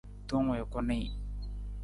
Tong 0.27 0.45
wii 0.51 0.65
ku 0.71 0.79
nii. 0.87 1.07